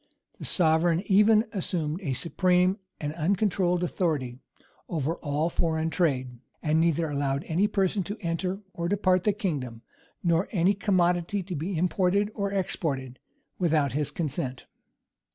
[]The 0.39 0.45
sovereign 0.45 1.03
even 1.05 1.45
assumed 1.53 2.01
a 2.01 2.13
supreme 2.13 2.79
and 2.99 3.13
uncontrolled 3.13 3.83
authority 3.83 4.39
over 4.89 5.17
all 5.17 5.47
foreign 5.47 5.91
trade; 5.91 6.39
and 6.63 6.79
neither 6.81 7.07
allowed 7.07 7.43
any 7.43 7.67
person 7.67 8.01
to 8.05 8.17
enter 8.19 8.61
or 8.73 8.87
depart 8.87 9.25
the 9.25 9.31
kingdom, 9.31 9.83
nor 10.23 10.49
any 10.51 10.73
commodity 10.73 11.43
to 11.43 11.55
be 11.55 11.77
imported 11.77 12.31
or 12.33 12.51
exported, 12.51 13.19
without 13.59 13.91
his 13.91 14.09
consent. 14.09 14.65